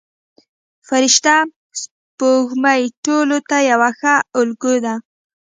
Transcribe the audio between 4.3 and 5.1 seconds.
الګو ده.